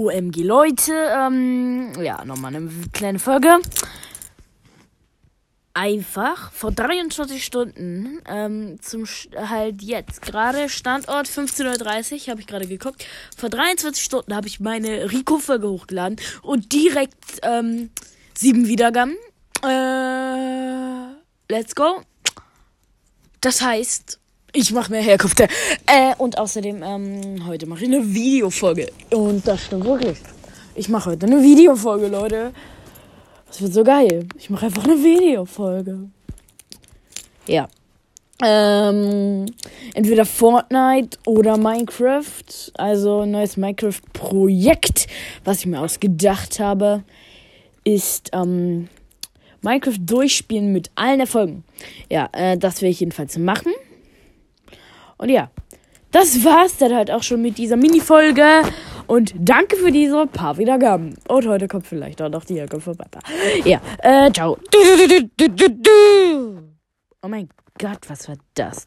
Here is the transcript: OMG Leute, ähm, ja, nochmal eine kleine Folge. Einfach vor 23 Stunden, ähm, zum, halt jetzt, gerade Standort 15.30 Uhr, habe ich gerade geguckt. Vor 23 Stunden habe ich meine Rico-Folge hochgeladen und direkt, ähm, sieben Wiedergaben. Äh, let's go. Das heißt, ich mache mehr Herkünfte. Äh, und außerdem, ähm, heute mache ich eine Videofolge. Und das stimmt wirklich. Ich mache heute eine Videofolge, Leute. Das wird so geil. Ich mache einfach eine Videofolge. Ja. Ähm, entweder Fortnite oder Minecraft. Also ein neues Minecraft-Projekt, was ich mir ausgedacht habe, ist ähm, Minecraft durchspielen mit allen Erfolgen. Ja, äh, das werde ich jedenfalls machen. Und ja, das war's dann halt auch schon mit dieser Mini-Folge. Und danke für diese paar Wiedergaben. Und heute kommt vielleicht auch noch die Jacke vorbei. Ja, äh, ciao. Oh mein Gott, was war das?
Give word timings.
OMG 0.00 0.42
Leute, 0.42 0.94
ähm, 0.94 1.92
ja, 2.00 2.24
nochmal 2.24 2.56
eine 2.56 2.70
kleine 2.90 3.18
Folge. 3.18 3.58
Einfach 5.74 6.50
vor 6.52 6.72
23 6.72 7.44
Stunden, 7.44 8.22
ähm, 8.26 8.80
zum, 8.80 9.04
halt 9.36 9.82
jetzt, 9.82 10.22
gerade 10.22 10.70
Standort 10.70 11.28
15.30 11.28 12.12
Uhr, 12.14 12.28
habe 12.28 12.40
ich 12.40 12.46
gerade 12.46 12.66
geguckt. 12.66 13.06
Vor 13.36 13.50
23 13.50 14.02
Stunden 14.02 14.34
habe 14.34 14.46
ich 14.46 14.58
meine 14.58 15.12
Rico-Folge 15.12 15.68
hochgeladen 15.68 16.16
und 16.40 16.72
direkt, 16.72 17.40
ähm, 17.42 17.90
sieben 18.34 18.68
Wiedergaben. 18.68 19.16
Äh, 19.62 21.12
let's 21.52 21.74
go. 21.74 22.00
Das 23.42 23.60
heißt, 23.60 24.19
ich 24.52 24.72
mache 24.72 24.90
mehr 24.90 25.02
Herkünfte. 25.02 25.44
Äh, 25.86 26.14
und 26.18 26.38
außerdem, 26.38 26.82
ähm, 26.82 27.46
heute 27.46 27.66
mache 27.66 27.84
ich 27.84 27.92
eine 27.92 28.14
Videofolge. 28.14 28.90
Und 29.10 29.46
das 29.46 29.64
stimmt 29.64 29.84
wirklich. 29.84 30.18
Ich 30.74 30.88
mache 30.88 31.10
heute 31.10 31.26
eine 31.26 31.42
Videofolge, 31.42 32.08
Leute. 32.08 32.52
Das 33.46 33.60
wird 33.60 33.72
so 33.72 33.84
geil. 33.84 34.26
Ich 34.38 34.50
mache 34.50 34.66
einfach 34.66 34.84
eine 34.84 35.02
Videofolge. 35.02 36.10
Ja. 37.46 37.68
Ähm, 38.42 39.46
entweder 39.94 40.24
Fortnite 40.24 41.18
oder 41.26 41.56
Minecraft. 41.58 42.72
Also 42.74 43.20
ein 43.20 43.32
neues 43.32 43.56
Minecraft-Projekt, 43.56 45.08
was 45.44 45.60
ich 45.60 45.66
mir 45.66 45.80
ausgedacht 45.80 46.60
habe, 46.60 47.02
ist 47.84 48.30
ähm, 48.32 48.88
Minecraft 49.62 49.98
durchspielen 50.00 50.72
mit 50.72 50.90
allen 50.94 51.20
Erfolgen. 51.20 51.64
Ja, 52.08 52.28
äh, 52.32 52.56
das 52.56 52.80
werde 52.80 52.92
ich 52.92 53.00
jedenfalls 53.00 53.36
machen. 53.36 53.72
Und 55.20 55.28
ja, 55.28 55.50
das 56.12 56.44
war's 56.44 56.78
dann 56.78 56.94
halt 56.94 57.10
auch 57.10 57.22
schon 57.22 57.42
mit 57.42 57.58
dieser 57.58 57.76
Mini-Folge. 57.76 58.62
Und 59.06 59.34
danke 59.38 59.76
für 59.76 59.92
diese 59.92 60.26
paar 60.26 60.56
Wiedergaben. 60.56 61.14
Und 61.28 61.46
heute 61.46 61.68
kommt 61.68 61.86
vielleicht 61.86 62.22
auch 62.22 62.30
noch 62.30 62.44
die 62.44 62.54
Jacke 62.54 62.80
vorbei. 62.80 63.04
Ja, 63.64 63.80
äh, 63.98 64.32
ciao. 64.32 64.56
Oh 67.22 67.28
mein 67.28 67.50
Gott, 67.78 67.98
was 68.08 68.28
war 68.28 68.36
das? 68.54 68.86